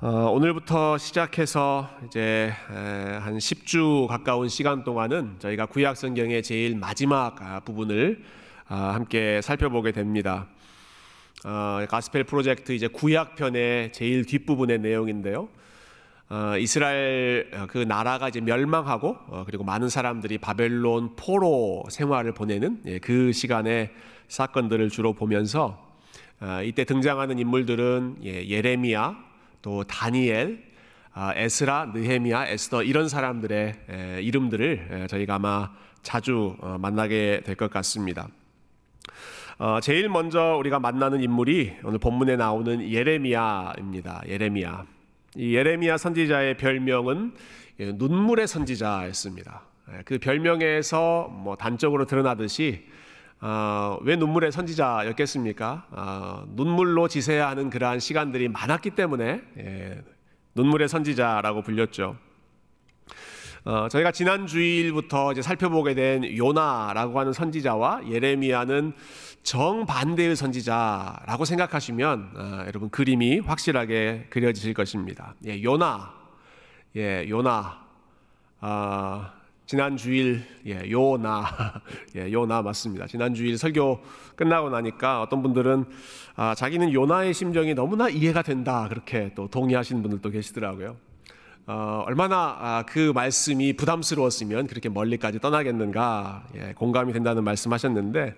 [0.00, 7.40] 어, 오늘부터 시작해서 이제 에, 한 10주 가까운 시간 동안은 저희가 구약 성경의 제일 마지막
[7.40, 8.22] 아, 부분을
[8.66, 10.48] 아, 함께 살펴보게 됩니다.
[11.44, 15.48] 어, 가스펠 프로젝트 이제 구약 편의 제일 뒷부분의 내용인데요.
[16.28, 22.82] 어, 이스라엘 어, 그 나라가 이제 멸망하고 어, 그리고 많은 사람들이 바벨론 포로 생활을 보내는
[22.86, 23.92] 예, 그 시간의
[24.26, 25.94] 사건들을 주로 보면서
[26.40, 29.33] 어, 이때 등장하는 인물들은 예, 예레미야,
[29.64, 30.62] 또 다니엘,
[31.14, 35.70] 아, 에스라, 느헤미야, 에스더 이런 사람들의 에, 이름들을 에, 저희가 아마
[36.02, 38.28] 자주 어, 만나게 될 것 같습니다.
[39.58, 44.24] 어, 제일 먼저 우리가 만나는 인물이 오늘 본문에 나오는 예레미야입니다.
[44.28, 44.84] 예레미야.
[45.36, 47.32] 이 예레미야 선지자의 별명은
[47.80, 49.62] 예, 눈물의 선지자였습니다.
[49.92, 52.84] 예, 그 별명에서 뭐 단적으로 드러나듯이
[53.46, 55.86] 어, 왜 눈물의 선지자였겠습니까?
[55.90, 60.02] 어, 눈물로 지새야 하는 그러한 시간들이 많았기 때문에 예,
[60.54, 62.16] 눈물의 선지자라고 불렸죠.
[63.66, 68.94] 어, 저희가 지난 주일부터 이제 살펴보게 된 요나라고 하는 선지자와 예레미야는
[69.42, 75.34] 정반대의 선지자라고 생각하시면 어, 여러분 그림이 확실하게 그려지실 것입니다.
[75.44, 76.14] 예, 요나,
[76.96, 77.78] 예, 요나,
[78.60, 79.34] 아,
[79.66, 81.46] 지난 주일 예, 요나,
[82.16, 83.06] 예, 요나 맞습니다.
[83.06, 83.98] 지난 주일 설교
[84.36, 85.86] 끝나고 나니까 어떤 분들은
[86.36, 90.96] 아, 자기는 요나의 심정이 너무나 이해가 된다 그렇게 또 동의하시는 분들도 계시더라고요.
[91.66, 98.34] 어, 얼마나 아, 그 말씀이 부담스러웠으면 그렇게 멀리까지 떠나겠는가 예, 공감이 된다는 말씀하셨는데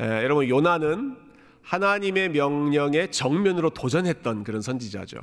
[0.00, 1.16] 예, 여러분 요나는
[1.60, 5.18] 하나님의 명령에 정면으로 도전했던 그런 선지자죠.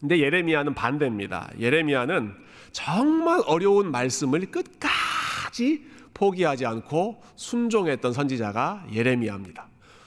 [0.00, 1.50] 근데 예레미야는 반대입니다.
[1.58, 2.47] 예레미야는
[2.78, 5.84] 정말 어려운 말씀을 끝까지
[6.14, 9.66] 포기하지 않고 순종했던 선지자가 예레미야입니다.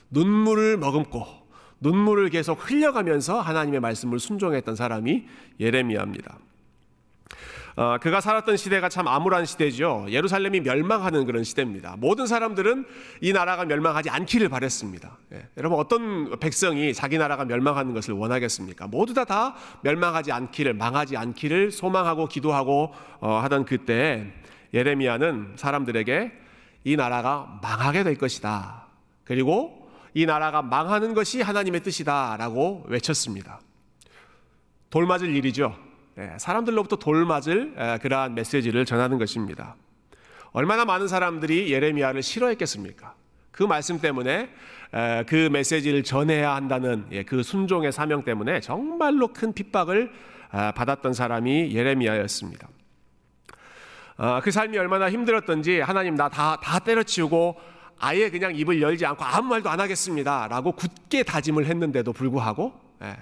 [0.09, 1.25] 눈물을 머금고
[1.81, 5.25] 눈물을 계속 흘려가면서 하나님의 말씀을 순종했던 사람이
[5.59, 6.39] 예레미야입니다.
[7.75, 10.05] 어, 그가 살았던 시대가 참 암울한 시대죠.
[10.09, 11.95] 예루살렘이 멸망하는 그런 시대입니다.
[11.97, 12.85] 모든 사람들은
[13.21, 15.17] 이 나라가 멸망하지 않기를 바랬습니다.
[15.33, 15.47] 예.
[15.57, 18.87] 여러분 어떤 백성이 자기 나라가 멸망하는 것을 원하겠습니까?
[18.87, 24.33] 모두 다다 멸망하지 않기를 망하지 않기를 소망하고 기도하고 어, 하던 그때
[24.73, 26.31] 예레미야는 사람들에게
[26.83, 28.87] 이 나라가 망하게 될 것이다.
[29.23, 33.61] 그리고 이 나라가 망하는 것이 하나님의 뜻이다라고 외쳤습니다.
[34.89, 35.73] 돌맞을 일이죠.
[36.17, 39.75] 예, 사람들로부터 돌맞을 그러한 메시지를 전하는 것입니다.
[40.51, 43.15] 얼마나 많은 사람들이 예레미야를 싫어했겠습니까?
[43.51, 44.49] 그 말씀 때문에
[45.27, 50.11] 그 메시지를 전해야 한다는 예, 그 순종의 사명 때문에 정말로 큰 핍박을
[50.51, 52.67] 받았던 사람이 예레미야였습니다.
[54.17, 57.57] 어, 그 삶이 얼마나 힘들었던지 하나님 나 다 다 때려치우고
[57.99, 63.15] 아예 그냥 입을 열지 않고 아무 말도 안 하겠습니다라고 굳게 다짐을 했는데도 불구하고 예.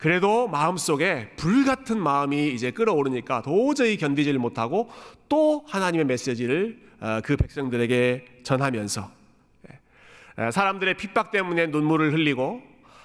[0.00, 4.90] 그래도 마음속에 불같은 마음이 이제 끓어오르니까 도저히 견디지를 못하고
[5.28, 9.10] 또 하나님의 메시지를 어, 그 백성들에게 전하면서
[9.68, 10.50] 예.
[10.50, 12.62] 사람들의 핍박 때문에 눈물을 흘리고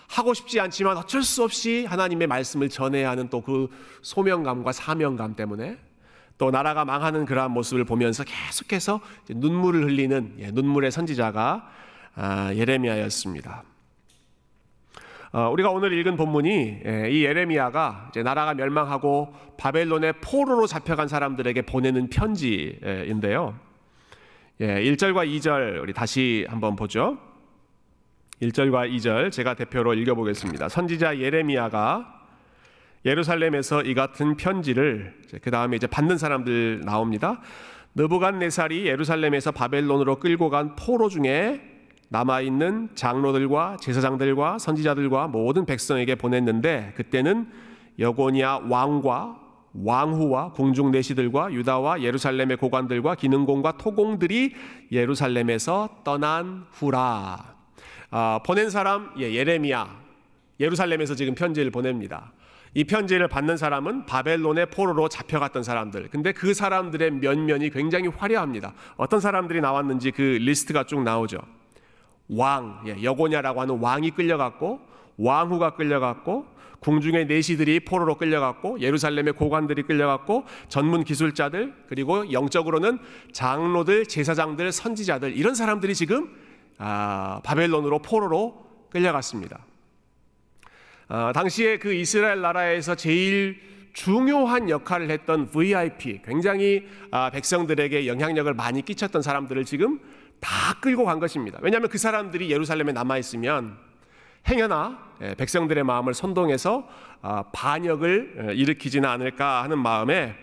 [0.08, 3.68] 하고 싶지 않지만 어쩔 수 없이 하나님의 말씀을 전해야 하는 또 그
[4.02, 5.78] 소명감과 사명감 때문에
[6.38, 11.70] 또 나라가 망하는 그러한 모습을 보면서 계속해서 눈물을 흘리는 예, 눈물의 선지자가
[12.16, 13.64] 아, 예레미야였습니다.
[15.36, 22.08] 어, 우리가 오늘 읽은 본문이 예, 이 예레미야가 나라가 멸망하고 바벨론의 포로로 잡혀간 사람들에게 보내는
[22.10, 23.60] 편지인데요.
[24.62, 27.18] 1절과 예, 2절 우리 다시 한번 보죠.
[28.42, 30.70] 1절과 2절 제가 대표로 읽어보겠습니다.
[30.70, 32.22] 선지자 예레미야가
[33.04, 37.42] 예루살렘에서 이 같은 편지를 그 다음에 이제 받는 사람들 나옵니다.
[37.96, 41.75] 느부갓네살이 예루살렘에서 바벨론으로 끌고 간 포로 중에
[42.10, 47.50] 남아 있는 장로들과 제사장들과 선지자들과 모든 백성에게 보냈는데 그때는
[48.00, 54.54] 여고니아 왕과 왕후와 궁중 내시들과 유다와 예루살렘의 고관들과 기능공과 토공들이
[54.92, 57.56] 예루살렘에서 떠난 후라.
[58.12, 60.06] 아, 보낸 사람 예, 예레미야
[60.60, 62.32] 예루살렘에서 지금 편지를 보냅니다.
[62.74, 66.10] 이 편지를 받는 사람은 바벨론의 포로로 잡혀갔던 사람들.
[66.10, 68.74] 근데 그 사람들의 면면이 굉장히 화려합니다.
[68.98, 71.40] 어떤 사람들이 나왔는지 그 리스트가 쭉 나오죠.
[72.30, 74.80] 왕, 예, 여고냐라고 하는 왕이 끌려갔고,
[75.18, 76.46] 왕후가 끌려갔고,
[76.80, 83.00] 궁중의 내시들이 포로로 끌려갔고, 예루살렘의 고관들이 끌려갔고, 전문 기술자들, 그리고 영적으로는
[83.32, 86.30] 장로들, 제사장들, 선지자들, 이런 사람들이 지금
[86.78, 89.66] 아, 바벨론으로 포로로 끌려갔습니다.
[91.08, 93.62] 어, 당시에 그 이스라엘 나라에서 제일
[93.94, 100.00] 중요한 역할을 했던 VIP, 굉장히 아, 백성들에게 영향력을 많이 끼쳤던 사람들을 지금
[100.40, 101.60] 다 끌고 간 것입니다.
[101.62, 103.78] 왜냐하면 그 사람들이 예루살렘에 남아 있으면
[104.48, 106.88] 행여나 예, 백성들의 마음을 선동해서
[107.22, 110.36] 아, 반역을 일으키지는 않을까 하는 마음에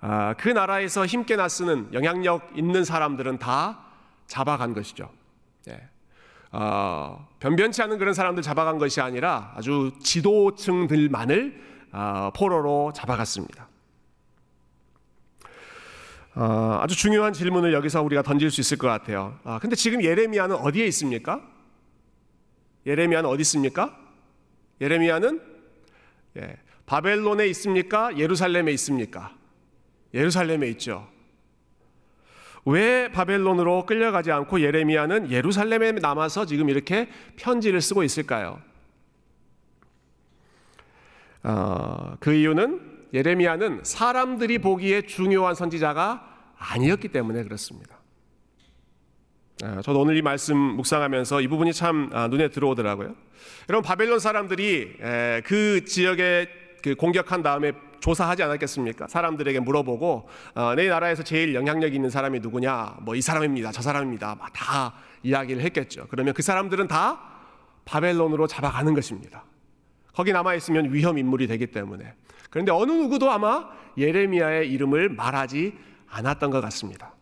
[0.00, 3.80] 아, 그 나라에서 힘께 나 쓰는 영향력 있는 사람들은 다
[4.26, 5.10] 잡아간 것이죠.
[5.68, 5.80] 예.
[6.52, 13.69] 어, 변변치 않은 그런 사람들 잡아간 것이 아니라 아주 지도층들만을 어, 포로로 잡아갔습니다.
[16.34, 19.38] 어, 아주 중요한 질문을 여기서 우리가 던질 수 있을 것 같아요.
[19.44, 21.40] 아, 근데 지금 예레미야는 어디에 있습니까?
[22.86, 23.98] 예레미야는 어디 있습니까?
[24.80, 25.40] 예레미야는
[26.36, 26.56] 예,
[26.86, 28.16] 바벨론에 있습니까?
[28.16, 29.34] 예루살렘에 있습니까?
[30.14, 31.08] 예루살렘에 있죠.
[32.64, 38.60] 왜 바벨론으로 끌려가지 않고 예레미야는 예루살렘에 남아서 지금 이렇게 편지를 쓰고 있을까요?
[41.42, 46.26] 어, 그 이유는 예레미야는 사람들이 보기에 중요한 선지자가
[46.58, 47.98] 아니었기 때문에 그렇습니다.
[49.62, 53.14] 아, 저도 오늘 이 말씀 묵상하면서 이 부분이 참 아, 눈에 들어오더라고요.
[53.68, 54.96] 여러분 바벨론 사람들이
[55.44, 56.48] 그 지역에
[56.82, 59.08] 그 공격한 다음에 조사하지 않았겠습니까?
[59.08, 62.96] 사람들에게 물어보고 어, 내 나라에서 제일 영향력 있는 사람이 누구냐?
[63.02, 63.72] 뭐 이 사람입니다.
[63.72, 64.38] 저 사람입니다.
[64.54, 66.06] 다 이야기를 했겠죠.
[66.08, 67.20] 그러면 그 사람들은 다
[67.84, 69.44] 바벨론으로 잡아가는 것입니다.
[70.14, 72.14] 거기 남아 있으면 위험 인물이 되기 때문에.
[72.50, 75.74] 그런데 어느 누구도 아마 예레미야의 이름을 말하지
[76.08, 77.14] 않았던 것 같습니다.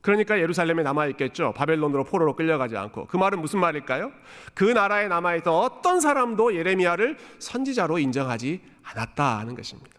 [0.00, 1.52] 그러니까 예루살렘에 남아 있겠죠.
[1.54, 3.06] 바벨론으로 포로로 끌려가지 않고.
[3.06, 4.12] 그 말은 무슨 말일까요?
[4.54, 9.98] 그 나라에 남아 있던 어떤 사람도 예레미야를 선지자로 인정하지 않았다 하는 것입니다.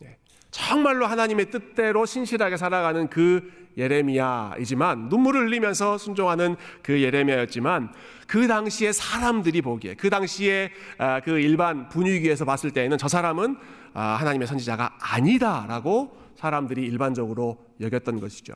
[0.00, 0.18] 네.
[0.50, 7.92] 정말로 하나님의 뜻대로 신실하게 살아가는 그 예레미야이지만 눈물을 흘리면서 순종하는 그 예레미야였지만
[8.26, 13.56] 그 당시에 사람들이 보기에 그 당시에 아, 그 일반 분위기에서 봤을 때에는 저 사람은
[13.94, 18.54] 아, 하나님의 선지자가 아니다라고 사람들이 일반적으로 여겼던 것이죠.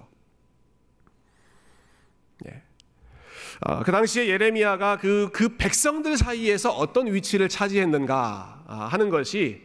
[2.46, 2.62] 예.
[3.60, 9.62] 어, 그 당시에 예레미야가 그, 그 백성들 사이에서 어떤 위치를 차지했는가 아, 하는 것이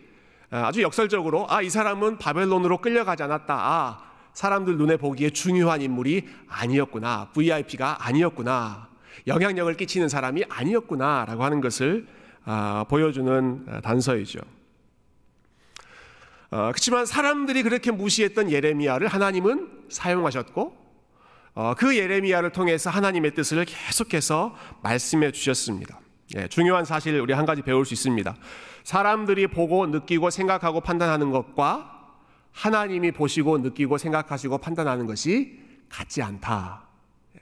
[0.51, 3.53] 아, 아주 역설적으로 아, 이 사람은 바벨론으로 끌려가지 않았다.
[3.53, 4.08] 아,
[4.39, 7.31] 사람들 눈에 보기에 중요한 인물이 아니었구나.
[7.33, 8.87] VIP가 아니었구나.
[9.27, 11.25] 영향력을 끼치는 사람이 아니었구나.
[11.27, 12.07] 라고 하는 것을
[12.45, 14.39] 아, 보여주는 단서이죠.
[16.51, 20.77] 어, 그렇지만 사람들이 그렇게 무시했던 예레미야를 하나님은 사용하셨고
[21.55, 25.99] 어, 그 예레미야를 통해서 하나님의 뜻을 계속해서 말씀해 주셨습니다.
[26.37, 28.33] 예, 중요한 사실 우리 한 가지 배울 수 있습니다.
[28.85, 31.98] 사람들이 보고 느끼고 생각하고 판단하는 것과
[32.51, 35.59] 하나님이 보시고 느끼고 생각하시고 판단하는 것이
[35.89, 36.87] 같지 않다.
[37.35, 37.41] 예.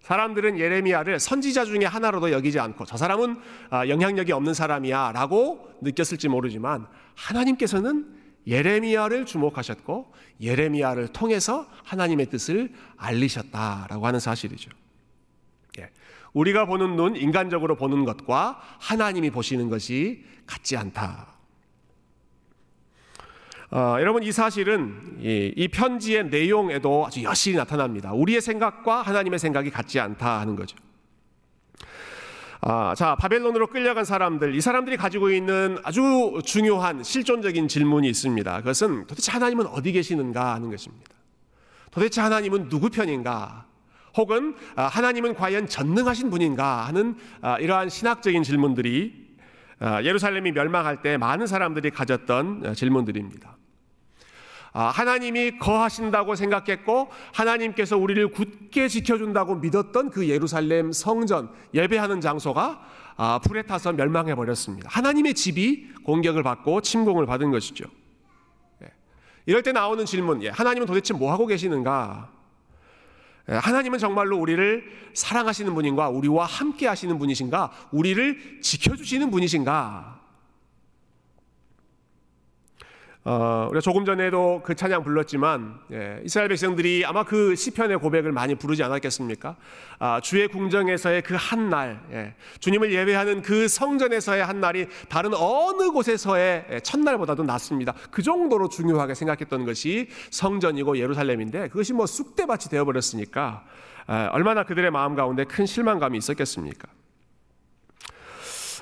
[0.00, 6.28] 사람들은 예레미야를 선지자 중에 하나로도 여기지 않고 저 사람은 아, 영향력이 없는 사람이야 라고 느꼈을지
[6.28, 8.14] 모르지만 하나님께서는
[8.46, 14.70] 예레미야를 주목하셨고 예레미야를 통해서 하나님의 뜻을 알리셨다라고 하는 사실이죠.
[15.78, 15.90] 예.
[16.32, 21.33] 우리가 보는 눈, 인간적으로 보는 것과 하나님이 보시는 것이 같지 않다.
[23.74, 28.12] 어, 여러분 이 사실은 이, 이, 편지의 내용에도 아주 여실히 나타납니다.
[28.12, 30.76] 우리의 생각과 하나님의 생각이 같지 않다 하는 거죠.
[32.60, 38.58] 아, 자, 바벨론으로 끌려간 사람들, 이 사람들이 가지고 있는 아주 중요한 실존적인 질문이 있습니다.
[38.58, 41.10] 그것은 도대체 하나님은 어디 계시는가 하는 것입니다.
[41.90, 43.66] 도대체 하나님은 누구 편인가?
[44.16, 49.34] 혹은 아, 하나님은 과연 전능하신 분인가 하는 아, 이러한 신학적인 질문들이
[49.80, 53.63] 아, 예루살렘이 멸망할 때 많은 사람들이 가졌던 질문들입니다.
[54.76, 62.84] 아, 하나님이 거하신다고 생각했고 하나님께서 우리를 굳게 지켜준다고 믿었던 그 예루살렘 성전 예배하는 장소가
[63.16, 64.88] 아, 불에 타서 멸망해 버렸습니다.
[64.90, 67.84] 하나님의 집이 공격을 받고 침공을 받은 것이죠.
[68.82, 68.88] 예.
[69.46, 72.28] 이럴 때 나오는 질문, 예, 하나님은 도대체 뭐 하고 계시는가?
[73.50, 76.08] 예, 하나님은 정말로 우리를 사랑하시는 분인가?
[76.08, 77.70] 우리와 함께 하시는 분이신가?
[77.92, 80.23] 우리를 지켜주시는 분이신가?
[83.26, 88.54] 어, 우리가 조금 전에도 그 찬양 불렀지만 예, 이스라엘 백성들이 아마 그 시편의 고백을 많이
[88.54, 89.56] 부르지 않았겠습니까?
[89.98, 95.90] 아, 주의 궁정에서의 그 한 날, 예, 주님을 예배하는 그 성전에서의 한 날이 다른 어느
[95.90, 97.94] 곳에서의 예, 첫날보다도 낫습니다.
[98.10, 103.64] 그 정도로 중요하게 생각했던 것이 성전이고 예루살렘인데 그것이 뭐 쑥대밭이 되어버렸으니까
[104.10, 106.88] 예, 얼마나 그들의 마음 가운데 큰 실망감이 있었겠습니까?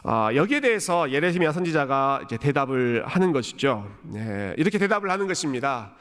[0.04, 3.88] 아, 여기에 대해서 예레미야 선지자가 대답을 하는 것이죠.
[4.02, 5.92] 네, 이렇게 대답을 하는 것입니다.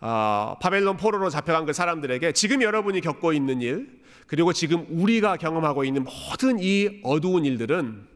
[0.00, 5.84] 아, 바벨론 포로로 잡혀간 그 사람들에게 지금 여러분이 겪고 있는 일, 그리고 지금 우리가 경험하고
[5.84, 8.08] 있는 모든 이 어두운 일들은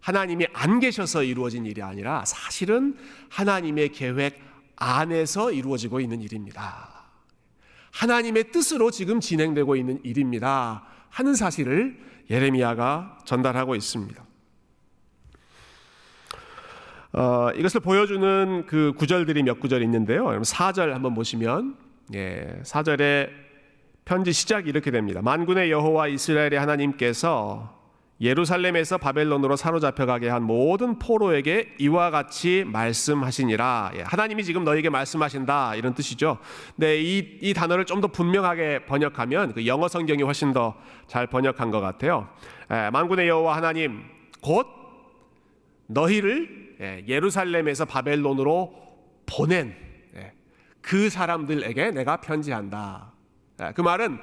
[0.00, 2.96] 하나님이 안 계셔서 이루어진 일이 아니라 사실은
[3.28, 4.40] 하나님의 계획
[4.76, 6.88] 안에서 이루어지고 있는 일입니다.
[7.90, 10.84] 하나님의 뜻으로 지금 진행되고 있는 일입니다.
[11.10, 11.98] 하는 사실을
[12.30, 14.25] 예레미야가 전달하고 있습니다.
[17.16, 20.26] 어, 이것을 보여주는 그 구절들이 몇 구절 있는데요.
[20.26, 21.74] 4절 한번 보시면
[22.14, 23.30] 예, 4절에
[24.04, 25.22] 편지 시작이 이렇게 됩니다.
[25.22, 27.74] 만군의 여호와 이스라엘의 하나님께서
[28.20, 33.92] 예루살렘에서 바벨론으로 사로잡혀 가게 한 모든 포로에게 이와 같이 말씀하시니라.
[33.96, 36.36] 예, 하나님이 지금 너에게 말씀하신다 이런 뜻이죠.
[36.76, 40.74] 네, 이, 이 단어를 좀 더 분명하게 번역하면 그 영어 성경이 훨씬 더
[41.06, 42.28] 잘 번역한 것 같아요.
[42.70, 44.02] 예, 만군의 여호와 하나님
[44.42, 44.66] 곧
[45.86, 48.74] 너희를 예, 예루살렘에서 바벨론으로
[49.26, 49.74] 보낸
[50.14, 50.32] 예,
[50.80, 53.12] 그 사람들에게 내가 편지한다.
[53.62, 54.18] 예, 그 말은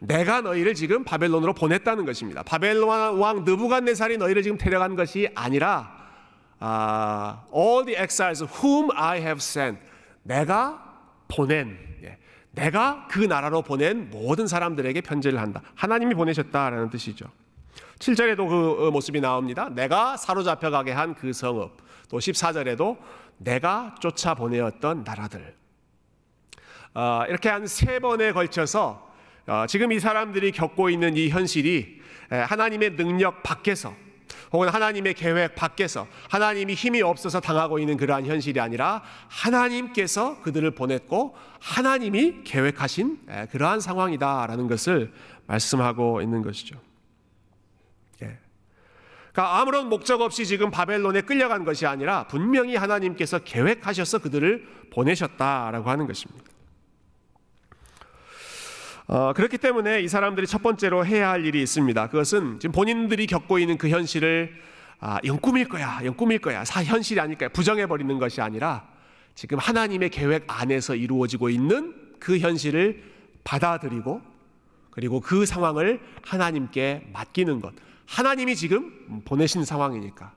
[0.00, 2.42] 내가 너희를 지금 바벨론으로 보냈다는 것입니다.
[2.44, 5.96] 바벨론 왕 느부갓네살이 너희를 지금 데려간 것이 아니라
[6.62, 9.80] uh, all the exiles whom I have sent
[10.22, 10.84] 내가
[11.26, 12.16] 보낸 예,
[12.52, 15.62] 내가 그 나라로 보낸 모든 사람들에게 편지를 한다.
[15.74, 17.26] 하나님이 보내셨다라는 뜻이죠.
[17.98, 19.68] 7절에도 그 모습이 나옵니다.
[19.68, 21.87] 내가 사로잡혀 가게 한 그 성읍.
[22.08, 22.96] 또 14절에도
[23.38, 25.54] 내가 쫓아 보내었던 나라들.
[26.94, 29.08] 어, 이렇게 한 세 번에 걸쳐서
[29.46, 31.98] 어, 지금 이 사람들이 겪고 있는 이 현실이
[32.30, 33.94] 하나님의 능력 밖에서
[34.52, 41.34] 혹은 하나님의 계획 밖에서 하나님이 힘이 없어서 당하고 있는 그러한 현실이 아니라 하나님께서 그들을 보냈고
[41.60, 43.18] 하나님이 계획하신
[43.50, 45.12] 그러한 상황이다라는 것을
[45.46, 46.78] 말씀하고 있는 것이죠.
[49.28, 49.32] 예.
[49.32, 56.06] 그러니까 아무런 목적 없이 지금 바벨론에 끌려간 것이 아니라 분명히 하나님께서 계획하셔서 그들을 보내셨다라고 하는
[56.06, 56.44] 것입니다.
[59.06, 62.08] 어, 그렇기 때문에 이 사람들이 첫 번째로 해야 할 일이 있습니다.
[62.08, 64.54] 그것은 지금 본인들이 겪고 있는 그 현실을
[65.00, 68.86] 아, 이건 꿈일 거야, 이건 꿈일 거야, 사 현실이 아닐까 부정해 버리는 것이 아니라
[69.34, 73.02] 지금 하나님의 계획 안에서 이루어지고 있는 그 현실을
[73.44, 74.20] 받아들이고
[74.90, 77.72] 그리고 그 상황을 하나님께 맡기는 것.
[78.08, 80.32] 하나님이 지금 보내신 상황이니까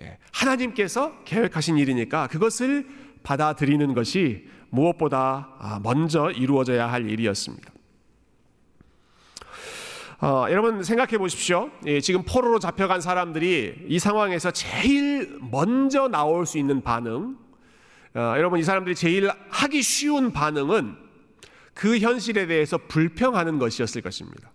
[0.00, 2.88] 예, 하나님께서 계획하신 일이니까 그것을
[3.22, 7.72] 받아들이는 것이 무엇보다 아, 먼저 이루어져야 할 일이었습니다.
[10.22, 11.70] 어, 여러분 생각해 보십시오.
[11.86, 17.38] 예, 지금 포로로 잡혀간 사람들이 이 상황에서 제일 먼저 나올 수 있는 반응,
[18.14, 20.96] 어, 여러분 이 사람들이 제일 하기 쉬운 반응은
[21.72, 24.50] 그 현실에 대해서 불평하는 것이었을 것입니다.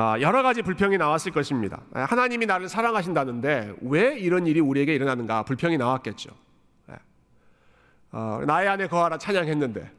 [0.00, 1.82] 어, 여러 가지 불평이 나왔을 것입니다.
[1.94, 6.30] 예, 하나님이 나를 사랑하신다는데 왜 이런 일이 우리에게 일어나는가 불평이 나왔겠죠.
[6.90, 6.94] 예.
[8.12, 9.92] 어, 나의 안에 거하라 찬양했는데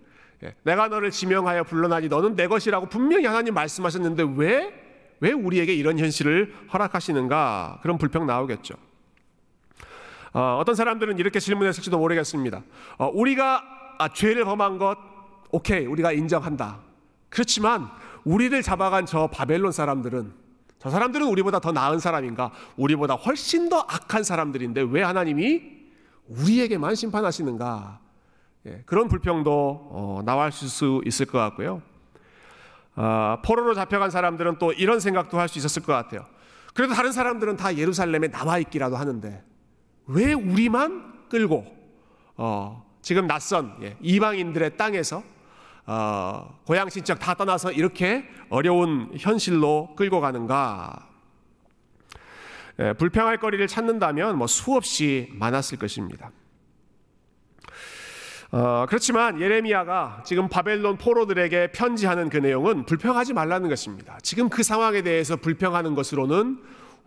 [0.44, 4.74] 예, 내가 너를 지명하여 불러나니 너는 내 것이라고 분명히 하나님 말씀하셨는데 왜,
[5.20, 7.82] 왜 우리에게 이런 현실을 허락하시는가?
[7.84, 8.74] 그런 불평 나오겠죠.
[10.34, 12.64] 어, 떤 사람들은 이렇게 질문했을지도 모르겠습니다.
[12.98, 13.64] 어, 우리가
[14.00, 14.98] 아, 죄를 범한 것,
[15.52, 16.91] 오케이, 우리가 인정한다.
[17.32, 17.90] 그렇지만
[18.26, 20.34] 우리를 잡아간 저 바벨론 사람들은
[20.78, 22.52] 저 사람들은 우리보다 더 나은 사람인가?
[22.76, 25.62] 우리보다 훨씬 더 악한 사람들인데 왜 하나님이
[26.28, 28.00] 우리에게만 심판하시는가?
[28.68, 29.52] 예, 그런 불평도
[29.92, 31.82] 어, 나올 수 있을 것 같고요.
[32.96, 36.26] 어, 포로로 잡혀간 사람들은 또 이런 생각도 할 수 있었을 것 같아요.
[36.74, 39.44] 그래도 다른 사람들은 다 예루살렘에 남아 있기라도 하는데
[40.08, 41.66] 왜 우리만 끌고
[42.38, 45.24] 어, 지금 낯선 예, 이방인들의 땅에서
[45.94, 51.10] 어, 고향 친척 다 떠나서 이렇게 어려운 현실로 끌고 가는가?
[52.80, 56.32] 예, 불평할 거리를 찾는다면 뭐 수없이 많았을 것입니다.
[58.52, 64.18] 어, 그렇지만 예레미야가 지금 바벨론 포로들에게 편지하는 그 내용은 불평하지 말라는 것입니다.
[64.24, 66.64] 지금 그 상황에 대해서 불평하는 것으로는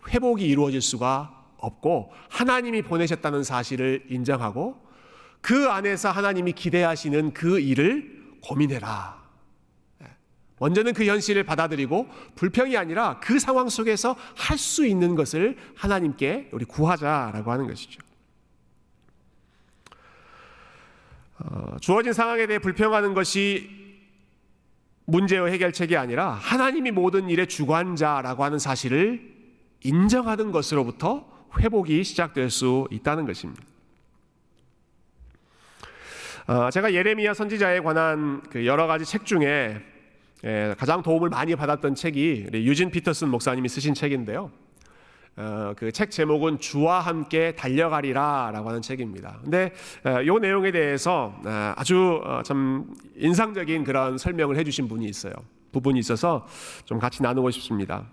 [0.09, 4.79] 회복이 이루어질 수가 없고 하나님이 보내셨다는 사실을 인정하고
[5.41, 9.23] 그 안에서 하나님이 기대하시는 그 일을 고민해라.
[10.03, 10.07] 예.
[10.59, 16.65] 먼저는 그 현실을 받아들이고 불평이 아니라 그 상황 속에서 할 수 있는 것을 하나님께 우리
[16.65, 18.01] 구하자라고 하는 것이죠.
[21.39, 23.69] 어, 주어진 상황에 대해 불평하는 것이
[25.05, 29.35] 문제의 해결책이 아니라 하나님이 모든 일의 주관자라고 하는 사실을
[29.83, 33.61] 인정하는 것으로부터 회복이 시작될 수 있다는 것입니다.
[36.47, 39.81] 어, 제가 예레미야 선지자에 관한 그 여러 가지 책 중에
[40.43, 44.51] 예, 가장 도움을 많이 받았던 책이 유진 피터슨 목사님이 쓰신 책인데요.
[45.37, 49.39] 어, 그책 제목은 주와 함께 달려가리라라고 하는 책입니다.
[49.41, 49.73] 근데
[50.03, 55.33] 어, 이 내용에 대해서 어, 아주 어, 참 인상적인 그런 설명을 해주신 분이 있어요.
[55.71, 56.45] 부분이 있어서
[56.85, 58.05] 좀 같이 나누고 싶습니다.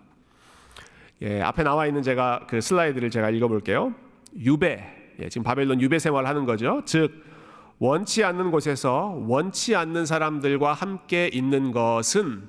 [1.20, 3.94] 예, 앞에 나와 있는 제가 그 슬라이드를 제가 읽어볼게요.
[4.38, 4.82] 유배,
[5.20, 6.80] 예, 지금 바벨론 유배 생활하는 거죠.
[6.86, 7.30] 즉
[7.82, 12.48] 원치 않는 곳에서 원치 않는 사람들과 함께 있는 것은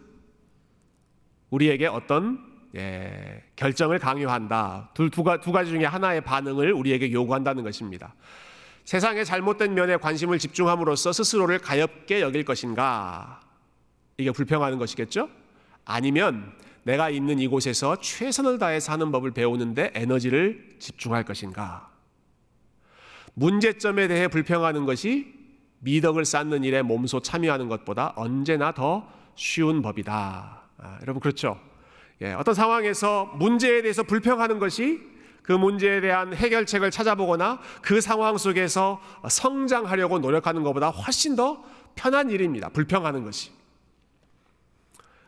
[1.49, 2.37] 우리에게 어떤
[2.75, 4.91] 예, 결정을 강요한다.
[4.93, 8.13] 두, 두, 두 가지 중에 하나의 반응을 우리에게 요구한다는 것입니다.
[8.85, 13.39] 세상의 잘못된 면에 관심을 집중함으로써 스스로를 가엽게 여길 것인가?
[14.17, 15.29] 이게 불평하는 것이겠죠?
[15.83, 21.92] 아니면 내가 있는 이곳에서 최선을 다해 사는 법을 배우는데 에너지를 집중할 것인가?
[23.33, 25.33] 문제점에 대해 불평하는 것이
[25.79, 30.61] 미덕을 쌓는 일에 몸소 참여하는 것보다 언제나 더 쉬운 법이다.
[30.77, 31.59] 아, 여러분 그렇죠?
[32.21, 35.01] 예, 어떤 상황에서 문제에 대해서 불평하는 것이
[35.41, 41.63] 그 문제에 대한 해결책을 찾아보거나 그 상황 속에서 성장하려고 노력하는 것보다 훨씬 더
[41.95, 42.69] 편한 일입니다.
[42.69, 43.51] 불평하는 것이.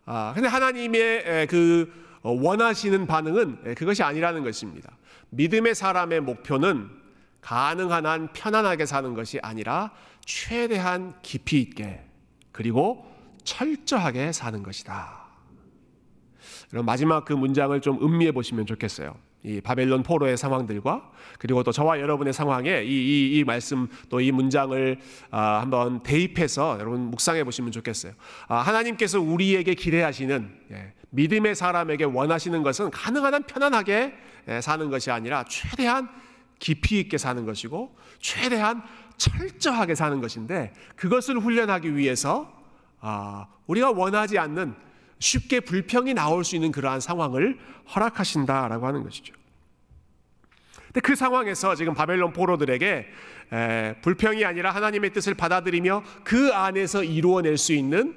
[0.05, 4.97] 아, 근데 하나님의 그 어, 원하시는 반응은 그것이 아니라는 것입니다.
[5.31, 6.89] 믿음의 사람의 목표는
[7.45, 9.91] 가능한 한 편안하게 사는 것이 아니라
[10.25, 12.01] 최대한 깊이 있게
[12.51, 13.05] 그리고
[13.43, 15.25] 철저하게 사는 것이다.
[16.71, 19.15] 그럼 마지막 그 문장을 좀 음미해 보시면 좋겠어요.
[19.43, 24.31] 이 바벨론 포로의 상황들과 그리고 또 저와 여러분의 상황에 이, 이, 이 말씀 또 이
[24.31, 24.99] 문장을
[25.29, 28.13] 아, 한번 대입해서 여러분 묵상해 보시면 좋겠어요.
[28.47, 34.15] 아, 하나님께서 우리에게 기대하시는 예, 믿음의 사람에게 원하시는 것은 가능한 한 편안하게
[34.47, 36.09] 예, 사는 것이 아니라 최대한
[36.65, 38.81] 깊이 있게 사는 것이고 최대한
[39.17, 42.51] 철저하게 사는 것인데 그것을 훈련하기 위해서
[43.01, 44.74] 아, 우리가 원하지 않는
[45.19, 47.60] 쉽게 불평이 나올 수 있는 그러한 상황을
[47.93, 49.36] 허락하신다라고 하는 것이죠.
[50.88, 53.07] 근데 그 상황에서 지금 바벨론 포로들에게
[53.53, 58.15] 에, 불평이 아니라 하나님의 뜻을 받아들이며 그 안에서 이루어낼 수 있는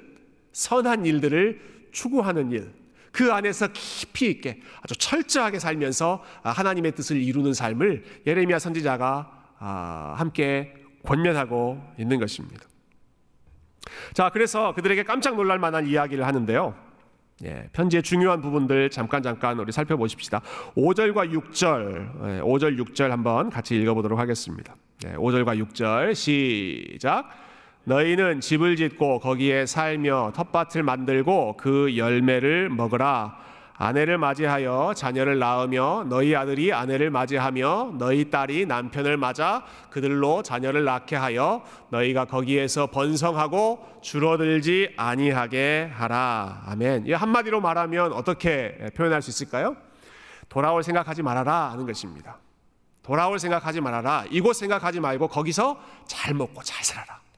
[0.53, 2.73] 선한 일들을 추구하는 일,
[3.11, 10.73] 그 안에서 깊이 있게 아주 철저하게 살면서 하나님의 뜻을 이루는 삶을 예레미야 선지자가 아, 함께
[11.03, 12.65] 권면하고 있는 것입니다.
[14.13, 16.75] 자, 그래서 그들에게 깜짝 놀랄 만한 이야기를 하는데요.
[17.45, 20.41] 예, 편지의 중요한 부분들 잠깐 잠깐 우리 살펴보십시다.
[20.75, 24.75] 5절과 6절, 예, 5절 6절 한번 같이 읽어보도록 하겠습니다.
[25.05, 27.29] 예, 5절과 6절 시작.
[27.89, 33.35] 너희는 집을 짓고 거기에 살며 텃밭을 만들고 그 열매를 먹으라.
[33.77, 41.15] 아내를 맞이하여 자녀를 낳으며 너희 아들이 아내를 맞이하며 너희 딸이 남편을 맞아 그들로 자녀를 낳게
[41.15, 46.61] 하여 너희가 거기에서 번성하고 줄어들지 아니하게 하라.
[46.67, 47.07] 아멘.
[47.07, 49.75] 이 한마디로 말하면 어떻게 표현할 수 있을까요?
[50.47, 52.37] 돌아올 생각하지 말아라 하는 것입니다.
[53.01, 54.25] 돌아올 생각하지 말아라.
[54.29, 57.28] 이곳 생각하지 말고 거기서 잘 먹고 잘 살아라.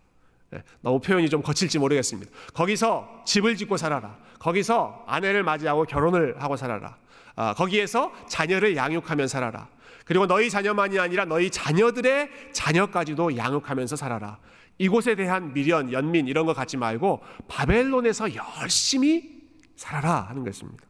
[0.51, 2.29] 네, 너무 표현이 좀 거칠지 모르겠습니다.
[2.53, 4.17] 거기서 집을 짓고 살아라.
[4.39, 6.97] 거기서 아내를 맞이하고 결혼을 하고 살아라.
[7.35, 9.69] 아, 거기에서 자녀를 양육하면 살아라.
[10.05, 14.39] 그리고 너희 자녀만이 아니라 너희 자녀들의 자녀까지도 양육하면서 살아라.
[14.77, 19.41] 이곳에 대한 미련, 연민 이런 거 갖지 말고 바벨론에서 열심히
[19.77, 20.83] 살아라 하는 것입니다.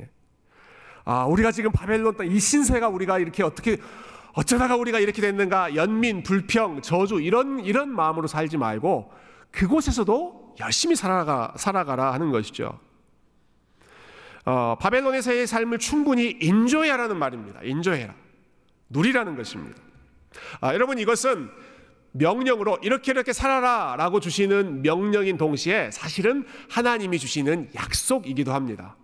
[0.00, 0.08] 예.
[1.04, 3.76] 아, 우리가 지금 바벨론 이 신세가 우리가 이렇게 어떻게
[4.32, 9.12] 어쩌다가 우리가 이렇게 됐는가 연민, 불평, 저주 이런 이런 마음으로 살지 말고
[9.50, 12.78] 그곳에서도 열심히 살아가 살아가라 하는 것이죠.
[14.44, 17.60] 어, 바벨론에서의 삶을 충분히 인조해라는 말입니다.
[17.62, 18.14] 인조해라.
[18.88, 19.80] 누리라는 것입니다.
[20.60, 21.50] 아, 여러분 이것은
[22.12, 28.96] 명령으로 이렇게 이렇게 살아라라고 주시는 명령인 동시에 사실은 하나님이 주시는 약속이기도 합니다.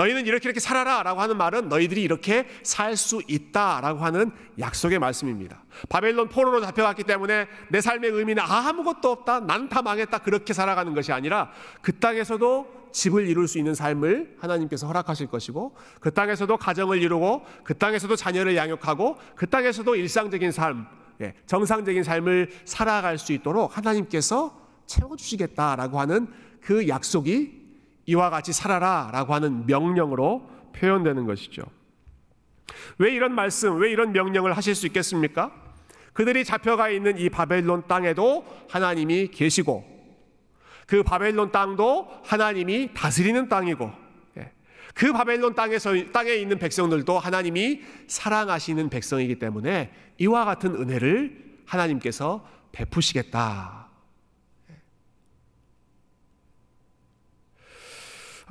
[0.00, 4.98] 너희는 이렇게 이렇게 살아라 라고 하는 말은 너희들이 이렇게 살 수 있다 라고 하는 약속의
[4.98, 5.62] 말씀입니다.
[5.88, 9.40] 바벨론 포로로 잡혀갔기 때문에 내 삶의 의미는 아무것도 없다.
[9.40, 10.18] 난 다 망했다.
[10.18, 11.50] 그렇게 살아가는 것이 아니라
[11.82, 17.76] 그 땅에서도 집을 이룰 수 있는 삶을 하나님께서 허락하실 것이고 그 땅에서도 가정을 이루고 그
[17.76, 20.86] 땅에서도 자녀를 양육하고 그 땅에서도 일상적인 삶,
[21.20, 26.26] 예, 정상적인 삶을 살아갈 수 있도록 하나님께서 채워주시겠다라고 하는
[26.60, 27.59] 그 약속이
[28.10, 31.62] 이와 같이 살아라 라고 하는 명령으로 표현되는 것이죠.
[32.98, 35.52] 왜 이런 말씀, 왜 이런 명령을 하실 수 있겠습니까?
[36.12, 39.84] 그들이 잡혀가 있는 이 바벨론 땅에도 하나님이 계시고
[40.86, 43.92] 그 바벨론 땅도 하나님이 다스리는 땅이고
[44.38, 44.50] 예,
[44.92, 53.79] 그 바벨론 땅에서 땅에 있는 백성들도 하나님이 사랑하시는 백성이기 때문에 이와 같은 은혜를 하나님께서 베푸시겠다.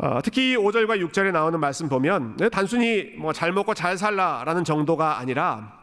[0.02, 5.20] 어, 특히 5절과 6절에 나오는 말씀 보면 네, 단순히 뭐 잘 먹고 잘 살라라는 정도가
[5.20, 5.78] 아니라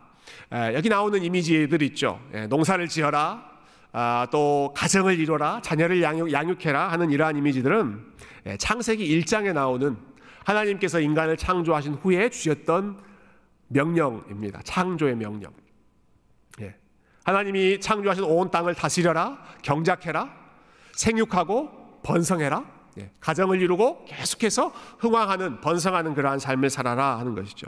[0.50, 2.18] 에, 여기 나오는 이미지들 있죠.
[2.33, 3.44] 예, 농사를 지어라,
[3.92, 8.05] 아, 또 가정을 이뤄라, 자녀를 양육, 양육해라 하는 이러한 이미지들은
[8.46, 9.98] 예, 창세기 1장에 나오는
[10.44, 12.98] 하나님께서 인간을 창조하신 후에 주셨던
[13.68, 14.62] 명령입니다.
[14.64, 15.52] 창조의 명령.
[16.62, 16.74] 예.
[17.24, 20.31] 하나님이 창조하신 온 땅을 다스려라, 경작해라,
[20.92, 22.75] 생육하고 번성해라.
[22.98, 27.66] 예, 가정을 이루고 계속해서 흥왕하는 번성하는 그러한 삶을 살아라 하는 것이죠.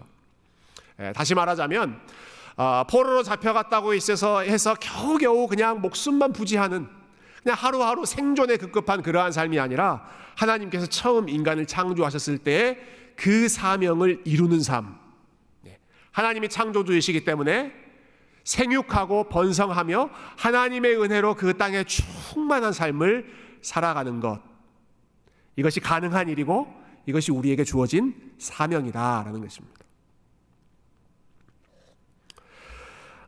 [1.01, 2.01] 예, 다시 말하자면
[2.57, 6.89] 아, 포로로 잡혀갔다고 있어서 해서 겨우겨우 그냥 목숨만 부지하는
[7.43, 10.05] 그냥 하루하루 생존에 급급한 그러한 삶이 아니라
[10.37, 14.97] 하나님께서 처음 인간을 창조하셨을 때 그 사명을 이루는 삶.
[15.67, 15.79] 예,
[16.13, 17.73] 하나님이 창조주이시기 때문에
[18.45, 23.27] 생육하고 번성하며 하나님의 은혜로 그 땅에 충만한 삶을
[23.61, 24.41] 살아가는 것.
[25.59, 26.73] 이것이 가능한 일이고
[27.05, 29.77] 이것이 우리에게 주어진 사명이다라는 것입니다.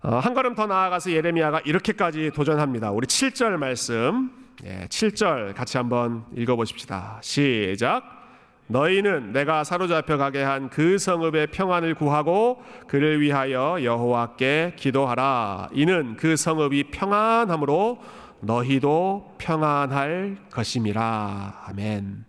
[0.02, 2.92] 어, 한 걸음 더 나아가서 예레미야가 이렇게까지 도전합니다.
[2.92, 4.30] 우리 7절 말씀,
[4.64, 7.18] 예, 7절 같이 한번 읽어보십시다.
[7.20, 8.20] 시작.
[8.68, 15.70] 너희는 내가 사로잡혀 가게 한 그 성읍의 평안을 구하고 그를 위하여 여호와께 기도하라.
[15.72, 17.98] 이는 그 성읍이 평안함으로
[18.40, 21.64] 너희도 평안할 것임이라.
[21.66, 22.24] 아멘.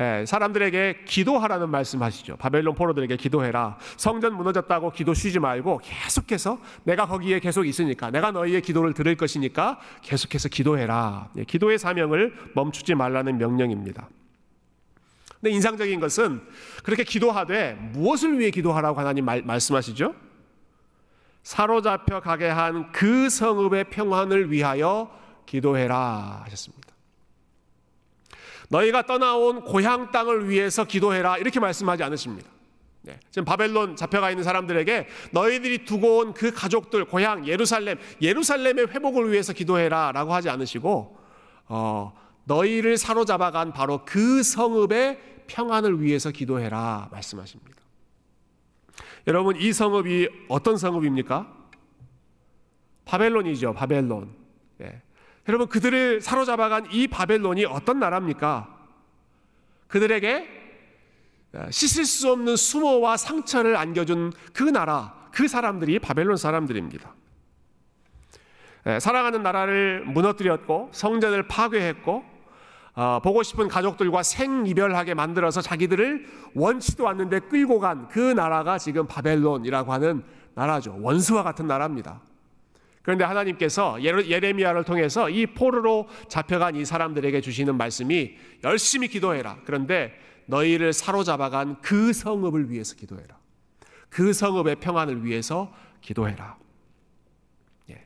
[0.00, 2.36] 예, 사람들에게 기도하라는 말씀하시죠.
[2.38, 3.76] 바벨론 포로들에게 기도해라.
[3.96, 9.78] 성전 무너졌다고 기도 쉬지 말고 계속해서 내가 거기에 계속 있으니까 내가 너희의 기도를 들을 것이니까
[10.00, 11.28] 계속해서 기도해라.
[11.36, 14.08] 예, 기도의 사명을 멈추지 말라는 명령입니다.
[15.38, 16.42] 근데 인상적인 것은
[16.82, 20.14] 그렇게 기도하되 무엇을 위해 기도하라고 하나님 말, 말씀하시죠?
[21.42, 25.10] 사로잡혀 가게 한 그 성읍의 평안을 위하여
[25.50, 26.88] 기도해라 하셨습니다.
[28.68, 32.48] 너희가 떠나온 고향 땅을 위해서 기도해라 이렇게 말씀하지 않으십니다.
[33.02, 39.32] 네, 지금 바벨론 잡혀가 있는 사람들에게 너희들이 두고 온 그 가족들 고향 예루살렘 예루살렘의 회복을
[39.32, 41.18] 위해서 기도해라라고 하지 않으시고
[41.66, 42.12] 어,
[42.44, 47.80] 너희를 사로잡아간 바로 그 성읍의 평안을 위해서 기도해라 말씀하십니다.
[49.26, 51.56] 여러분 이 성읍이 어떤 성읍입니까?
[53.04, 54.30] 바벨론이죠 바벨론.
[54.78, 55.02] 네.
[55.48, 58.68] 여러분 그들을 사로잡아간 이 바벨론이 어떤 나라입니까?
[59.88, 60.48] 그들에게
[61.70, 67.14] 씻을 수 없는 수모와 상처를 안겨준 그 나라, 그 사람들이 바벨론 사람들입니다.
[69.00, 72.24] 사랑하는 나라를 무너뜨렸고 성전을 파괴했고
[72.94, 79.92] 어, 보고 싶은 가족들과 생이별하게 만들어서 자기들을 원치도 않는데 끌고 간 그 나라가 지금 바벨론이라고
[79.92, 80.22] 하는
[80.54, 80.98] 나라죠.
[81.00, 82.20] 원수와 같은 나라입니다.
[83.02, 89.58] 그런데 하나님께서 예레미야를 통해서 이 포로로 잡혀간 이 사람들에게 주시는 말씀이 열심히 기도해라.
[89.64, 90.12] 그런데
[90.46, 93.38] 너희를 사로잡아간 그 성읍을 위해서 기도해라.
[94.08, 96.58] 그 성읍의 평안을 위해서 기도해라.
[97.90, 98.04] 예.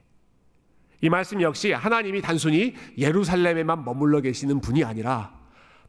[1.00, 5.34] 이 말씀 역시 하나님이 단순히 예루살렘에만 머물러 계시는 분이 아니라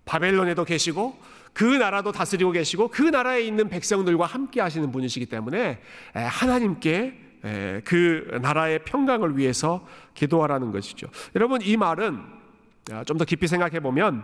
[0.06, 1.20] 바벨론에도 계시고
[1.54, 5.80] 그 나라도 다스리고 계시고 그 나라에 있는 백성들과 함께 하시는 분이시기 때문에
[6.14, 7.25] 하나님께
[7.84, 11.08] 그 나라의 평강을 위해서 기도하라는 것이죠.
[11.36, 12.20] 여러분 이 말은
[12.92, 14.24] 아, 좀더 깊이 생각해 보면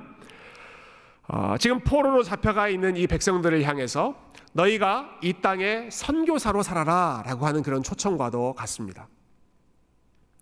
[1.28, 4.16] 어, 지금 포로로 잡혀가 있는 이 백성들을 향해서
[4.54, 9.08] 너희가 이 땅에 선교사로 살아라라고 하는 그런 초청과도 같습니다.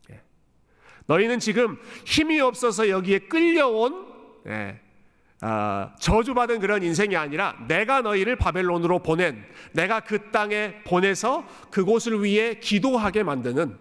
[0.10, 0.22] 예.
[1.06, 4.08] 너희는 지금 힘이 없어서 여기에 끌려온
[5.42, 12.24] 예, 어, 저주받은 그런 인생이 아니라 내가 너희를 바벨론으로 보낸 내가 그 땅에 보내서 그곳을
[12.24, 13.78] 위해 기도하게 만드는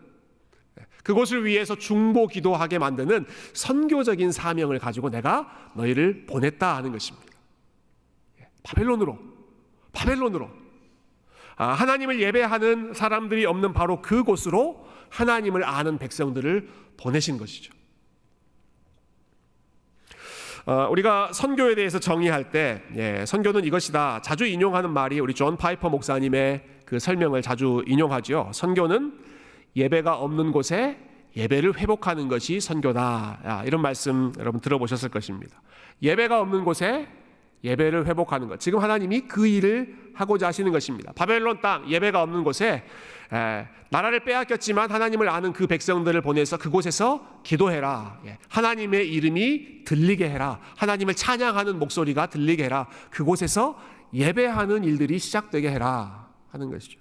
[1.03, 7.27] 그곳을 위해서 중보 기도하게 만드는 선교적인 사명을 가지고 내가 너희를 보냈다 하는 것입니다.
[8.41, 9.19] 예, 바벨론으로
[9.93, 10.51] 바벨론으로
[11.57, 17.73] 아, 하나님을 예배하는 사람들이 없는 바로 그곳으로 하나님을 아는 백성들을 보내신 것이죠.
[20.69, 24.21] 어, 우리가 선교에 대해서 정의할 때 예, 선교는 이것이다.
[24.21, 28.51] 자주 인용하는 말이 우리 존 파이퍼 목사님의 그 설명을 자주 인용하지요.
[28.53, 29.15] 선교는
[29.77, 30.99] 예배가 없는 곳에
[31.35, 33.41] 예배를 회복하는 것이 선교다.
[33.47, 35.63] 야, 이런 말씀 여러분 들어보셨을 것입니다.
[36.03, 37.09] 예배가 없는 곳에
[37.65, 38.61] 예배를 회복하는 것.
[38.61, 41.13] 지금 하나님이 그 일을 하고자 하시는 것입니다.
[41.13, 42.85] 바벨론 땅 예배가 없는 곳에
[43.33, 48.21] 에, 나라를 빼앗겼지만 하나님을 아는 그 백성들을 보내서 그곳에서 기도해라.
[48.27, 50.61] 예, 하나님의 이름이 들리게 해라.
[50.77, 52.87] 하나님을 찬양하는 목소리가 들리게 해라.
[53.11, 53.79] 그곳에서
[54.15, 56.99] 예배하는 일들이 시작되게 해라 하는 것이죠.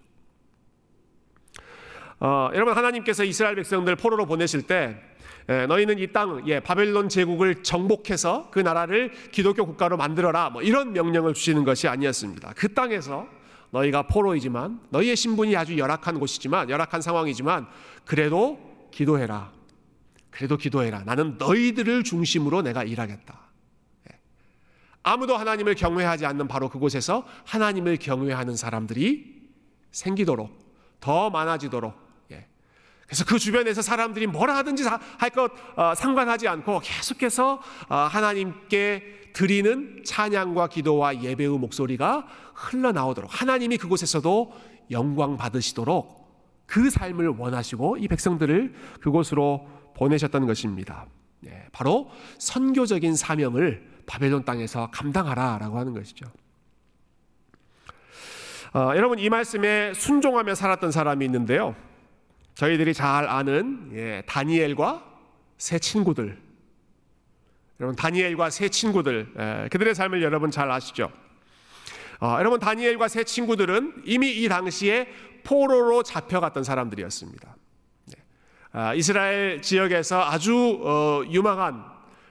[2.20, 5.17] 어, 여러분 하나님께서 이스라엘 백성들 포로로 보내실 때 에,
[5.48, 10.50] 너희는 이 땅, 예, 바벨론 제국을 정복해서 그 나라를 기독교 국가로 만들어라.
[10.50, 12.54] 뭐 이런 명령을 주시는 것이 아니었습니다.
[12.56, 13.28] 그 땅에서
[13.72, 17.68] 너희가 포로이지만 너희의 신분이 아주 열악한 곳이지만 열악한 상황이지만
[18.06, 18.60] 그래도
[18.92, 19.52] 기도해라.
[20.30, 21.04] 그래도 기도해라.
[21.04, 23.40] 나는 너희들을 중심으로 내가 일하겠다.
[24.12, 24.20] 예.
[25.04, 29.48] 아무도 하나님을 경외하지 않는 바로 그곳에서 하나님을 경외하는 사람들이
[29.92, 30.52] 생기도록
[31.00, 32.07] 더 많아지도록 예.
[33.08, 34.84] 그래서 그 주변에서 사람들이 뭐라 하든지
[35.18, 44.54] 할것 어, 상관하지 않고 계속해서 어, 하나님께 드리는 찬양과 기도와 예배의 목소리가 흘러나오도록 하나님이 그곳에서도
[44.92, 46.28] 영광 받으시도록
[46.66, 51.06] 그 삶을 원하시고 이 백성들을 그곳으로 보내셨던 것입니다.
[51.40, 56.26] 네, 바로 선교적인 사명을 바벨론 땅에서 감당하라라고 하는 것이죠.
[58.74, 61.76] 어, 여러분 이 말씀에 순종하며 살았던 사람이 있는데요.
[62.58, 65.04] 저희들이 잘 아는 예, 다니엘과
[65.60, 66.40] 세 친구들.
[67.80, 71.12] 여러분 다니엘과 세 친구들 예, 그들의 삶을 여러분 잘 아시죠?
[72.20, 75.08] 어, 여러분 다니엘과 세 친구들은 이미 이 당시에
[75.44, 77.56] 포로로 잡혀갔던 사람들이었습니다.
[78.08, 78.16] 네.
[78.72, 81.86] 아, 이스라엘 지역에서 아주 어, 유망한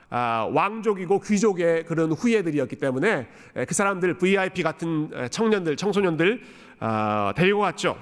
[0.09, 3.29] 아, 왕족이고 귀족의 그런 후예들이었기 때문에
[3.65, 6.43] 그 사람들 VIP 같은 청년들, 청소년들
[6.81, 7.97] 아, 데리고 갔죠.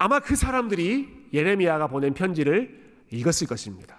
[0.00, 3.98] 아마 그 사람들이 예레미야가 보낸 편지를 읽었을 것입니다.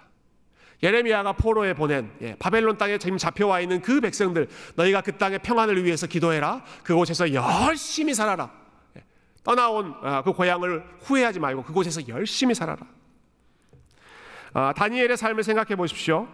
[0.82, 5.84] 예레미야가 포로에 보낸 예, 바벨론 땅에 지금 잡혀와 있는 그 백성들 너희가 그 땅의 평안을
[5.84, 6.64] 위해서 기도해라.
[6.82, 8.50] 그곳에서 열심히 살아라.
[8.96, 9.04] 예,
[9.44, 12.84] 떠나온 아, 그 고향을 후회하지 말고 그곳에서 열심히 살아라.
[14.54, 16.26] 아, 다니엘의 삶을 생각해 보십시오.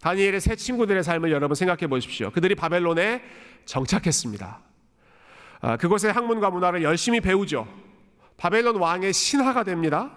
[0.00, 2.30] 다니엘의 세 친구들의 삶을 여러분 생각해 보십시오.
[2.30, 3.22] 그들이 바벨론에
[3.66, 4.60] 정착했습니다.
[5.60, 7.91] 아, 그곳의 학문과 문화를 열심히 배우죠.
[8.42, 10.10] 바벨론 왕의 신하가 됩니다.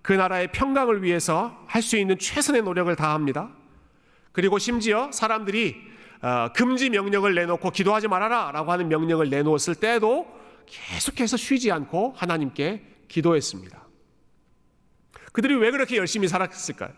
[0.00, 3.50] 그 나라의 평강을 위해서 할 수 있는 최선의 노력을 다합니다.
[4.30, 5.82] 그리고 심지어 사람들이
[6.22, 10.24] 어, 금지 명령을 내놓고 기도하지 말아라 라고 하는 명령을 내놓았을 때도
[10.66, 13.82] 계속해서 쉬지 않고 하나님께 기도했습니다.
[15.32, 16.92] 그들이 왜 그렇게 열심히 살았을까요?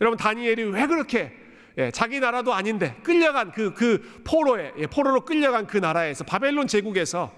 [0.00, 1.32] 여러분 다니엘이 왜 그렇게
[1.76, 7.32] 예, 자기 나라도 아닌데 끌려간 그, 그 포로에 예, 포로로 끌려간 그 나라에서 바벨론 제국에서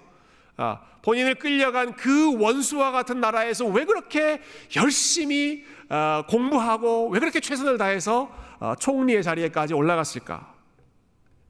[0.57, 4.41] 아, 본인을 끌려간 그 원수와 같은 나라에서 왜 그렇게
[4.77, 10.53] 열심히 아, 공부하고 왜 그렇게 최선을 다해서 아, 총리의 자리에까지 올라갔을까?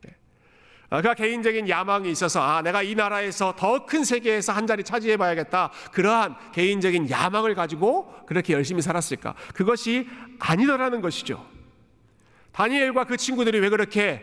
[0.06, 0.96] 예.
[0.96, 5.70] 그가 개인적인 야망이 있어서 아 내가 이 나라에서 더 큰 세계에서 한 자리 차지해 봐야겠다
[5.92, 10.08] 그러한 개인적인 야망을 가지고 그렇게 열심히 살았을까 그것이
[10.38, 11.44] 아니더라는 것이죠
[12.52, 14.22] 다니엘과 그 친구들이 왜 그렇게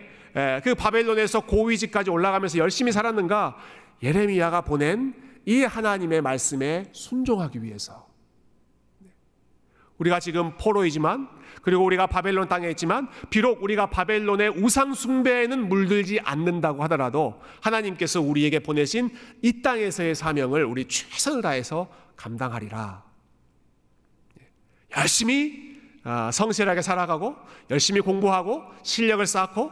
[0.64, 3.58] 그 바벨론에서 고위직까지 올라가면서 열심히 살았는가
[4.02, 5.14] 예레미야가 보낸
[5.46, 8.08] 이 하나님의 말씀에 순종하기 위해서
[9.98, 11.30] 우리가 지금 포로이지만
[11.62, 18.60] 그리고 우리가 바벨론 땅에 있지만 비록 우리가 바벨론의 우상 숭배에는 물들지 않는다고 하더라도 하나님께서 우리에게
[18.60, 19.10] 보내신
[19.42, 23.04] 이 땅에서의 사명을 우리 최선을 다해서 감당하리라.
[24.96, 25.68] 열심히
[26.04, 27.36] 아, 성실하게 살아가고
[27.70, 29.72] 열심히 공부하고 실력을 쌓고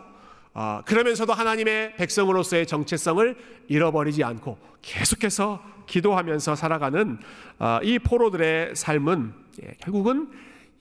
[0.57, 3.35] 아, 그러면서도 하나님의 백성으로서의 정체성을
[3.67, 7.19] 잃어버리지 않고 계속해서 기도하면서 살아가는
[7.59, 10.29] 아, 이 포로들의 삶은 예, 결국은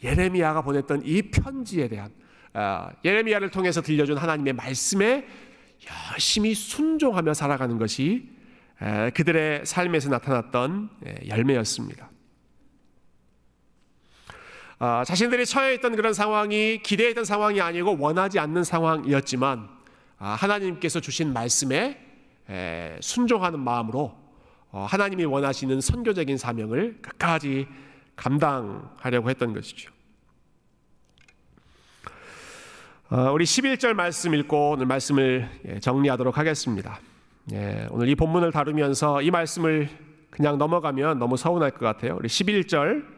[0.03, 2.13] 예레미야가 보냈던 이 편지에 대한
[2.53, 5.27] 아, 예레미야를 통해서 들려준 하나님의 말씀에
[6.13, 8.29] 열심히 순종하며 살아가는 것이
[9.15, 12.14] 그들의 삶에서 나타났던 예, 열매였습니다.
[14.87, 19.67] 아, 자신들이 처해 있던 그런 상황이 기대했던 상황이 아니고 원하지 않는 상황이었지만
[20.19, 21.99] 아, 하나님께서 주신 말씀에
[23.01, 24.15] 순종하는 마음으로
[24.73, 27.67] 어, 하나님이 원하시는 선교적인 사명을 끝까지
[28.15, 29.91] 감당하려고 했던 것이죠.
[33.09, 37.01] 어, 우리 11절 말씀 읽고 오늘 말씀을 예, 정리하도록 하겠습니다.
[37.53, 39.89] 예, 오늘 이 본문을 다루면서 이 말씀을
[40.29, 42.17] 그냥 넘어가면 너무 서운할 것 같아요.
[42.19, 43.14] 우리 11절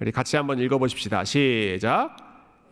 [0.00, 1.24] 우리 같이 한번 읽어보십시다.
[1.24, 2.16] 시작.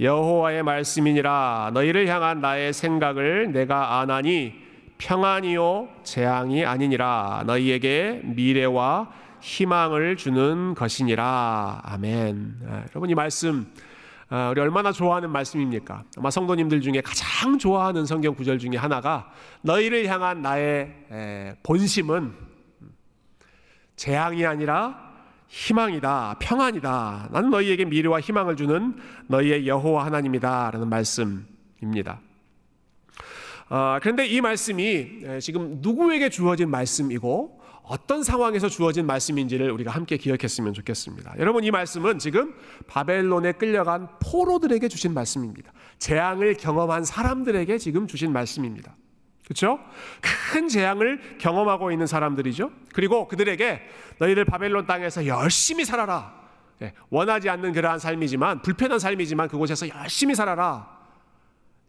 [0.01, 4.55] 여호와의 말씀이니라 너희를 향한 나의 생각을 내가 아나니
[4.99, 12.57] 평안이요 재앙이 아니니라 너희에게 미래와 희망을 주는 것이니라 아멘.
[12.69, 13.73] 아, 여러분 이 말씀
[14.29, 16.03] 아, 우리 얼마나 좋아하는 말씀입니까?
[16.17, 19.31] 아마 성도님들 중에 가장 좋아하는 성경 구절 중에 하나가
[19.61, 22.33] 너희를 향한 나의 본심은
[23.95, 25.12] 재앙이 아니라
[25.53, 27.29] 희망이다, 평안이다.
[27.31, 32.21] 나는 너희에게 미래와 희망을 주는 너희의 여호와 하나님이다라는 말씀입니다.
[33.69, 40.73] 어, 그런데 이 말씀이 지금 누구에게 주어진 말씀이고 어떤 상황에서 주어진 말씀인지를 우리가 함께 기억했으면
[40.73, 41.35] 좋겠습니다.
[41.39, 42.55] 여러분 이 말씀은 지금
[42.87, 45.71] 바벨론에 끌려간 포로들에게 주신 말씀입니다.
[45.99, 48.97] 재앙을 경험한 사람들에게 지금 주신 말씀입니다.
[49.45, 49.81] 그렇죠?
[50.53, 52.71] 큰 재앙을 경험하고 있는 사람들이죠.
[52.95, 53.83] 그리고 그들에게
[54.19, 56.41] 너희들 바벨론 땅에서 열심히 살아라.
[56.83, 61.03] 예, 원하지 않는 그러한 삶이지만 불편한 삶이지만 그곳에서 열심히 살아라.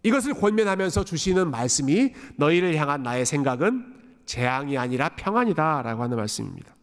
[0.04, 3.94] 이것을 권면하면서 주시는 말씀이 너희를 향한 나의 생각은
[4.26, 6.74] 재앙이 아니라 평안이다라고 하는 말씀입니다.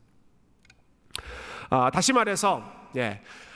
[1.68, 2.62] 아, 다시 말해서
[2.96, 3.49] 예, 아,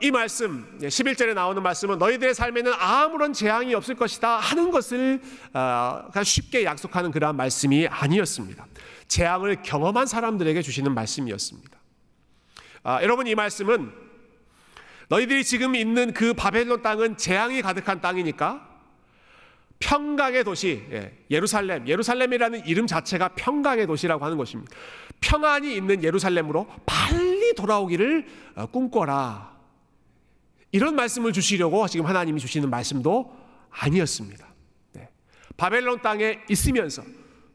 [0.00, 5.20] 이 말씀 11절에 나오는 말씀은 너희들의 삶에는 아무런 재앙이 없을 것이다 하는 것을
[5.52, 8.66] 아, 쉽게 약속하는 그러한 말씀이 아니었습니다.
[9.08, 11.78] 재앙을 경험한 사람들에게 주시는 말씀이었습니다.
[12.84, 13.92] 아, 여러분 이 말씀은
[15.08, 18.68] 너희들이 지금 있는 그 바벨론 땅은 재앙이 가득한 땅이니까
[19.80, 24.72] 평강의 도시 예, 예루살렘 예루살렘이라는 이름 자체가 평강의 도시라고 하는 것입니다.
[25.20, 29.52] 평안이 있는 예루살렘으로 빨리 돌아오기를 어, 꿈꿔라.
[30.72, 33.36] 이런 말씀을 주시려고 지금 하나님이 주시는 말씀도
[33.70, 34.46] 아니었습니다.
[34.92, 35.08] 네.
[35.56, 37.02] 바벨론 땅에 있으면서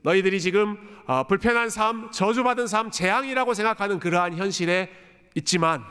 [0.03, 4.89] 너희들이 지금 어, 불편한 삶, 저주받은 삶, 재앙이라고 생각하는 그러한 현실에
[5.35, 5.83] 있지만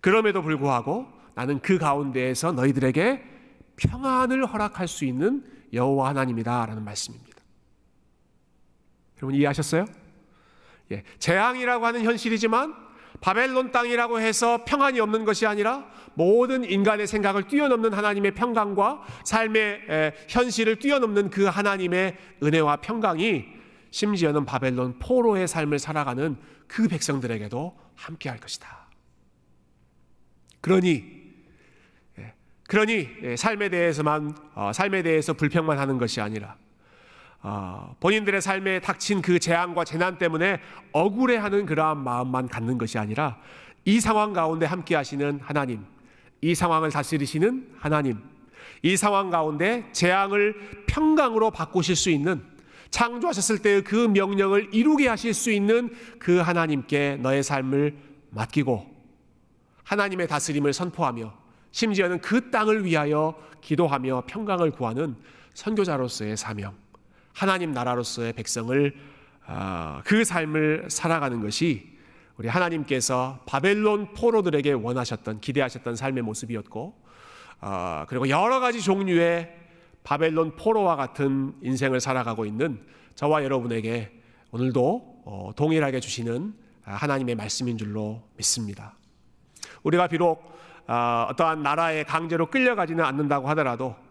[0.00, 3.22] 그럼에도 불구하고 나는 그 가운데에서 너희들에게
[3.76, 7.36] 평안을 허락할 수 있는 여호와 하나님이다라는 말씀입니다.
[9.18, 9.86] 여러분 이해하셨어요?
[10.92, 12.85] 예, 재앙이라고 하는 현실이지만
[13.20, 20.76] 바벨론 땅이라고 해서 평안이 없는 것이 아니라 모든 인간의 생각을 뛰어넘는 하나님의 평강과 삶의 현실을
[20.78, 23.44] 뛰어넘는 그 하나님의 은혜와 평강이
[23.90, 28.86] 심지어는 바벨론 포로의 삶을 살아가는 그 백성들에게도 함께 할 것이다.
[30.60, 31.04] 그러니
[32.18, 32.34] 예,
[32.68, 36.65] 그러니 예, 삶에 대해서만 어, 삶에 대해서 불평만 하는 것이 아니라 어,
[38.00, 40.60] 본인들의 삶에 닥친 그 재앙과 재난 때문에
[40.92, 43.38] 억울해하는 그러한 마음만 갖는 것이 아니라
[43.84, 45.84] 이 상황 가운데 함께 하시는 하나님,
[46.40, 48.18] 이 상황을 다스리시는 하나님,
[48.82, 52.42] 이 상황 가운데 재앙을 평강으로 바꾸실 수 있는
[52.90, 57.96] 창조하셨을 때의 그 명령을 이루게 하실 수 있는 그 하나님께 너의 삶을
[58.30, 58.86] 맡기고
[59.84, 61.32] 하나님의 다스림을 선포하며
[61.70, 65.16] 심지어는 그 땅을 위하여 기도하며 평강을 구하는
[65.54, 66.74] 선교자로서의 사명,
[67.36, 68.94] 하나님 나라로서의 백성을
[69.44, 71.94] 아, 그 삶을 살아가는 것이
[72.38, 76.98] 우리 하나님께서 바벨론 포로들에게 원하셨던 기대하셨던 삶의 모습이었고
[77.60, 79.54] 아, 그리고 여러 가지 종류의
[80.02, 82.80] 바벨론 포로와 같은 인생을 살아가고 있는
[83.16, 84.18] 저와 여러분에게
[84.50, 88.94] 오늘도 어, 동일하게 주시는 하나님의 말씀인 줄로 믿습니다.
[89.82, 94.05] 우리가 비록 아, 어떠한 나라의 강제로 끌려가지는 않는다고 하더라도 아,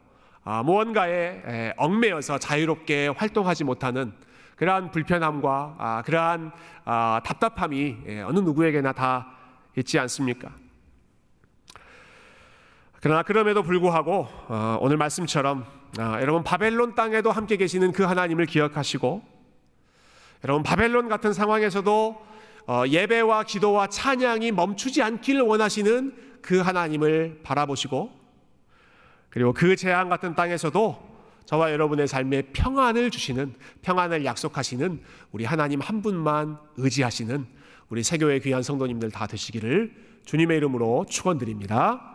[0.45, 4.13] 무언가에 얽매여서 자유롭게 활동하지 못하는
[4.55, 6.51] 그러한 불편함과 아, 그러한
[6.85, 9.31] 아, 답답함이 어느 누구에게나 다
[9.75, 10.51] 있지 않습니까?
[13.01, 15.65] 그러나 그럼에도 불구하고 어, 오늘 말씀처럼
[15.97, 19.23] 여러분 바벨론 땅에도 함께 계시는 그 하나님을 기억하시고
[20.43, 22.25] 여러분 바벨론 같은 상황에서도
[22.67, 28.24] 어, 예배와 기도와 찬양이 멈추지 않기를 원하시는 그 하나님을 바라보시고
[29.35, 30.97] 그리고 그 재앙 같은 땅에서도
[31.43, 35.01] 저와 여러분의 삶에 평안을 주시는 평안을 약속하시는
[35.33, 37.45] 우리 하나님 한 분만 의지하시는
[37.89, 39.93] 우리 세교의 귀한 성도님들 다 되시기를
[40.23, 42.14] 주님의 이름으로 축원드립니다.